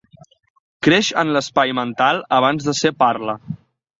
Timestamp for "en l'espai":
1.23-1.75